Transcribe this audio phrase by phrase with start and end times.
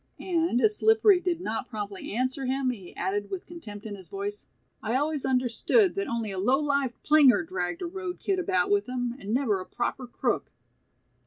[0.19, 4.47] And as Slippery did not promptly answer him he added with contempt in his voice,
[4.81, 8.89] "I always understood that only a low lived plinger dragged a road kid about with
[8.89, 10.51] him and never a proper crook."